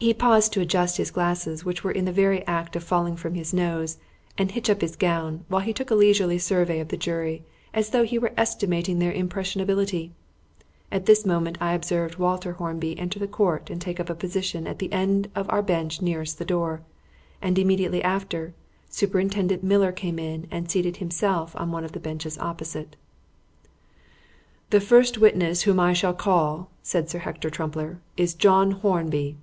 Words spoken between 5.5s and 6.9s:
he took a leisurely survey of